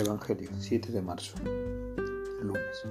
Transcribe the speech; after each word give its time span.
Evangelio, 0.00 0.50
7 0.58 0.92
de 0.92 1.00
marzo, 1.00 1.36
lunes. 2.42 2.82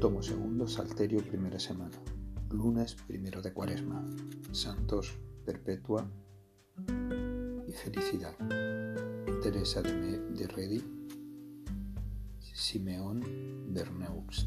Tomo 0.00 0.22
segundo, 0.22 0.66
Salterio, 0.66 1.20
primera 1.24 1.58
semana. 1.58 1.96
Lunes, 2.50 2.94
primero 3.06 3.40
de 3.40 3.52
cuaresma. 3.52 4.04
Santos, 4.52 5.18
Perpetua 5.46 6.06
y 7.66 7.72
Felicidad. 7.72 8.36
Teresa 9.42 9.80
de, 9.80 10.18
de 10.18 10.46
Redi, 10.48 10.84
Simeón 12.38 13.22
Berneux. 13.72 14.46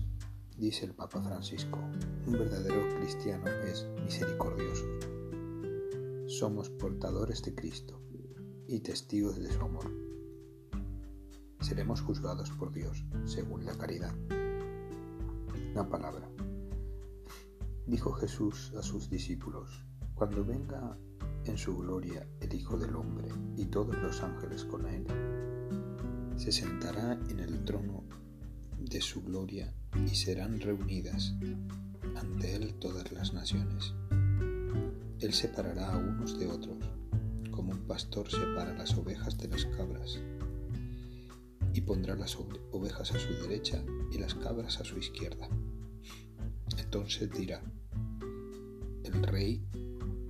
Dice 0.58 0.86
el 0.86 0.94
Papa 0.94 1.22
Francisco, 1.22 1.80
un 2.28 2.34
verdadero 2.34 2.88
cristiano 2.98 3.48
es 3.48 3.88
misericordioso. 4.04 4.86
Somos 6.28 6.70
portadores 6.70 7.42
de 7.42 7.56
Cristo 7.56 8.00
y 8.68 8.82
testigos 8.82 9.40
de 9.40 9.52
su 9.52 9.62
amor 9.62 10.11
seremos 11.62 12.02
juzgados 12.02 12.50
por 12.52 12.72
Dios 12.72 13.06
según 13.26 13.66
la 13.66 13.78
caridad. 13.78 14.14
La 15.74 15.88
palabra. 15.88 16.30
Dijo 17.86 18.12
Jesús 18.14 18.74
a 18.78 18.82
sus 18.82 19.10
discípulos, 19.10 19.86
cuando 20.16 20.44
venga 20.44 20.98
en 21.46 21.58
su 21.58 21.78
gloria 21.78 22.28
el 22.40 22.54
Hijo 22.54 22.78
del 22.78 22.96
Hombre 22.96 23.30
y 23.56 23.66
todos 23.66 23.96
los 23.98 24.22
ángeles 24.22 24.66
con 24.66 24.88
él, 24.88 25.06
se 26.36 26.52
sentará 26.52 27.14
en 27.30 27.40
el 27.40 27.64
trono 27.64 28.04
de 28.80 29.02
su 29.02 29.22
gloria 29.24 29.74
y 30.06 30.16
serán 30.16 30.60
reunidas 30.60 31.36
ante 32.16 32.56
él 32.56 32.74
todas 32.80 33.12
las 33.12 33.34
naciones. 33.34 33.94
Él 35.20 35.34
separará 35.34 35.94
a 35.94 35.98
unos 35.98 36.40
de 36.40 36.48
otros, 36.48 36.78
como 37.52 37.72
un 37.72 37.86
pastor 37.86 38.30
separa 38.30 38.74
las 38.74 38.98
ovejas 38.98 39.38
de 39.38 39.48
las 39.48 39.66
cabras 39.66 40.20
y 41.74 41.82
pondrá 41.82 42.16
las 42.16 42.38
ovejas 42.72 43.12
a 43.12 43.20
su 43.20 43.34
derecha 43.48 43.84
y 44.12 44.18
las 44.18 44.36
cabras 44.36 44.80
a 44.80 44.84
su 44.84 44.98
izquierda. 44.98 45.48
Entonces 46.78 47.30
dirá 47.32 47.62
el 49.04 49.24
rey 49.24 49.66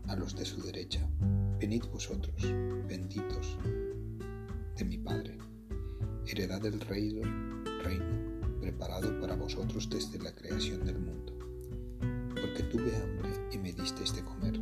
a 0.07 0.15
los 0.15 0.35
de 0.35 0.45
su 0.45 0.61
derecha, 0.61 1.07
venid 1.59 1.83
vosotros, 1.91 2.35
benditos 2.87 3.57
de 4.77 4.85
mi 4.85 4.97
Padre, 4.97 5.37
heredad 6.27 6.61
del 6.61 6.79
reino, 6.79 7.21
reino 7.83 8.59
preparado 8.59 9.19
para 9.19 9.35
vosotros 9.35 9.89
desde 9.89 10.19
la 10.19 10.33
creación 10.33 10.85
del 10.85 10.99
mundo. 10.99 11.37
Porque 12.39 12.63
tuve 12.63 12.95
hambre 12.95 13.29
y 13.51 13.57
me 13.57 13.73
disteis 13.73 14.15
de 14.15 14.23
comer, 14.23 14.59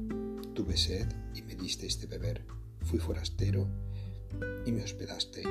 tuve 0.54 0.78
sed 0.78 1.08
y 1.36 1.42
me 1.42 1.56
disteis 1.56 2.00
de 2.00 2.08
beber, 2.08 2.46
fui 2.84 3.00
forastero 3.00 3.68
y 4.66 4.72
me 4.72 4.84
hospedasteis 4.84 5.48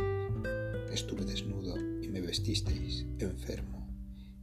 Estuve 0.93 1.25
desnudo 1.25 1.77
y 2.03 2.09
me 2.09 2.21
vestisteis, 2.21 3.05
enfermo, 3.19 3.87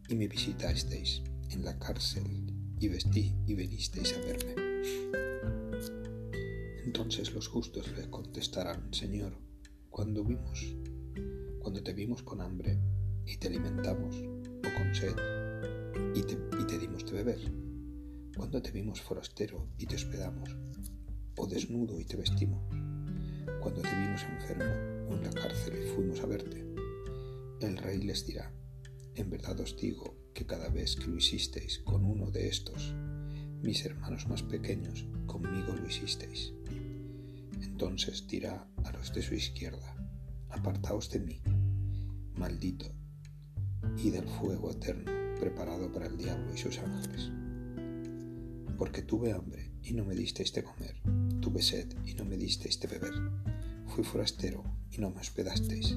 y 0.08 0.16
me 0.16 0.28
visitasteis 0.28 1.24
en 1.50 1.66
la 1.66 1.78
cárcel 1.80 2.24
y 2.80 2.88
vestí 2.88 3.34
y 3.48 3.56
venisteis 3.56 4.14
a 4.14 4.20
verme. 4.22 4.56
Entonces 6.86 7.34
los 7.34 7.48
justos 7.48 7.92
le 7.98 8.10
contestarán, 8.10 8.94
Señor, 8.94 9.38
cuando 9.90 10.24
vimos, 10.24 10.76
cuando 11.60 11.82
te 11.82 11.94
vimos 11.94 12.22
con 12.22 12.42
hambre 12.42 12.80
y 13.26 13.38
te 13.38 13.48
alimentamos, 13.48 14.16
o 14.16 14.78
con 14.78 14.94
sed 14.94 15.16
y 16.14 16.22
te, 16.22 16.38
y 16.62 16.68
te 16.68 16.78
dimos 16.78 17.06
de 17.06 17.12
beber, 17.12 17.52
cuando 18.38 18.62
te 18.62 18.72
vimos 18.72 19.02
forastero 19.02 19.68
y 19.78 19.88
te 19.88 19.96
hospedamos, 19.96 20.56
o 21.38 21.48
desnudo 21.48 22.00
y 22.00 22.06
te 22.06 22.18
vestimos, 22.18 22.64
cuando 23.66 23.82
te 23.82 23.96
vimos 23.96 24.22
enfermo 24.22 25.16
en 25.16 25.24
la 25.24 25.32
cárcel 25.32 25.74
y 25.82 25.96
fuimos 25.96 26.20
a 26.20 26.28
verte. 26.28 26.64
El 27.62 27.78
rey 27.78 28.00
les 28.00 28.24
dirá, 28.24 28.54
en 29.16 29.32
verdad 29.32 29.60
os 29.60 29.76
digo 29.76 30.16
que 30.36 30.46
cada 30.46 30.70
vez 30.70 30.96
que 30.96 31.08
lo 31.08 31.18
hicisteis 31.18 31.80
con 31.80 32.06
uno 32.06 32.30
de 32.30 32.48
estos, 32.48 32.94
mis 33.64 33.84
hermanos 33.84 34.28
más 34.28 34.44
pequeños, 34.44 35.08
conmigo 35.26 35.74
lo 35.74 35.88
hicisteis. 35.88 36.54
Entonces 37.60 38.28
dirá 38.28 38.68
a 38.84 38.92
los 38.92 39.12
de 39.16 39.24
su 39.24 39.34
izquierda, 39.34 39.96
apartaos 40.50 41.10
de 41.10 41.22
mí, 41.22 41.42
maldito, 42.36 42.94
y 43.98 44.12
del 44.12 44.28
fuego 44.28 44.70
eterno 44.70 45.12
preparado 45.40 45.92
para 45.92 46.06
el 46.06 46.18
diablo 46.18 46.54
y 46.54 46.58
sus 46.60 46.78
ángeles. 46.78 47.32
Porque 48.78 49.02
tuve 49.02 49.32
hambre 49.32 49.72
y 49.82 49.94
no 49.94 50.06
me 50.06 50.14
disteis 50.14 50.54
de 50.54 50.64
comer, 50.64 51.02
tuve 51.42 51.64
sed 51.64 51.92
y 52.06 52.14
no 52.14 52.26
me 52.26 52.38
disteis 52.38 52.80
de 52.80 52.88
beber 52.88 53.55
Fui 53.88 54.04
forastero 54.04 54.64
y 54.92 55.00
no 55.00 55.10
me 55.10 55.22
hospedasteis. 55.22 55.96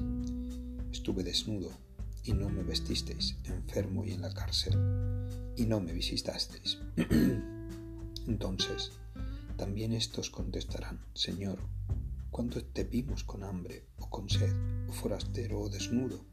Estuve 0.91 1.23
desnudo 1.23 1.69
y 2.23 2.33
no 2.33 2.49
me 2.49 2.63
vestisteis, 2.63 3.35
enfermo 3.45 4.05
y 4.05 4.11
en 4.11 4.21
la 4.21 4.33
cárcel, 4.33 4.73
y 5.55 5.65
no 5.65 5.79
me 5.79 5.93
visitasteis. 5.93 6.77
Entonces, 8.27 8.91
también 9.57 9.93
estos 9.93 10.29
contestarán, 10.29 10.99
Señor, 11.13 11.59
cuando 12.31 12.63
te 12.63 12.83
vimos 12.83 13.23
con 13.23 13.43
hambre 13.43 13.87
o 13.97 14.09
con 14.09 14.29
sed, 14.29 14.53
o 14.87 14.91
forastero 14.93 15.59
o 15.59 15.69
desnudo, 15.69 16.25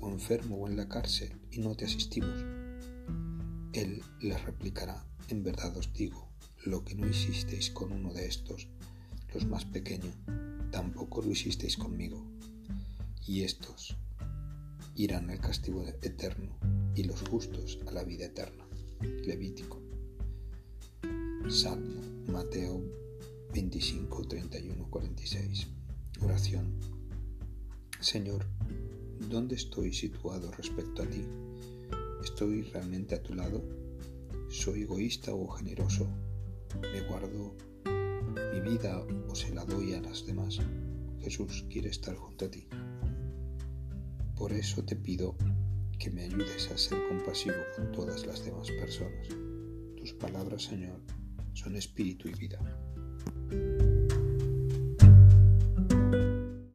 o 0.00 0.08
enfermo 0.08 0.56
o 0.56 0.68
en 0.68 0.76
la 0.76 0.88
cárcel, 0.88 1.32
y 1.50 1.60
no 1.60 1.74
te 1.74 1.86
asistimos? 1.86 2.44
Él 3.72 4.02
les 4.20 4.44
replicará, 4.44 5.04
en 5.28 5.42
verdad 5.42 5.76
os 5.76 5.92
digo, 5.92 6.28
lo 6.64 6.84
que 6.84 6.94
no 6.94 7.08
hicisteis 7.08 7.70
con 7.70 7.92
uno 7.92 8.12
de 8.12 8.26
estos, 8.26 8.68
los 9.32 9.46
más 9.46 9.64
pequeños, 9.64 10.14
tampoco 10.70 11.22
lo 11.22 11.30
hicisteis 11.30 11.76
conmigo. 11.76 12.24
Y 13.26 13.42
estos 13.42 13.96
irán 14.96 15.30
al 15.30 15.40
castigo 15.40 15.86
eterno 15.86 16.56
y 16.94 17.04
los 17.04 17.20
justos 17.22 17.78
a 17.86 17.92
la 17.92 18.04
vida 18.04 18.26
eterna. 18.26 18.64
Levítico. 19.24 19.80
Salmo, 21.48 22.00
Mateo 22.30 22.82
25, 23.52 24.22
31, 24.28 24.90
46. 24.90 25.68
Oración. 26.22 26.74
Señor, 28.00 28.46
¿dónde 29.28 29.54
estoy 29.56 29.92
situado 29.92 30.50
respecto 30.52 31.02
a 31.02 31.06
ti? 31.06 31.24
¿Estoy 32.22 32.62
realmente 32.62 33.14
a 33.14 33.22
tu 33.22 33.34
lado? 33.34 33.62
¿Soy 34.48 34.82
egoísta 34.82 35.32
o 35.34 35.48
generoso? 35.48 36.06
¿Me 36.80 37.00
guardo 37.08 37.56
mi 38.52 38.60
vida 38.60 39.04
o 39.28 39.34
se 39.34 39.54
la 39.54 39.64
doy 39.64 39.94
a 39.94 40.00
las 40.00 40.26
demás. 40.26 40.58
Jesús 41.20 41.66
quiere 41.70 41.90
estar 41.90 42.14
junto 42.16 42.46
a 42.46 42.50
ti. 42.50 42.66
Por 44.36 44.52
eso 44.52 44.84
te 44.84 44.96
pido 44.96 45.36
que 45.98 46.10
me 46.10 46.22
ayudes 46.22 46.70
a 46.70 46.78
ser 46.78 46.98
compasivo 47.08 47.56
con 47.76 47.92
todas 47.92 48.26
las 48.26 48.44
demás 48.44 48.70
personas. 48.70 49.28
Tus 49.96 50.14
palabras, 50.14 50.62
Señor, 50.62 51.00
son 51.52 51.76
espíritu 51.76 52.28
y 52.28 52.34
vida. 52.34 52.58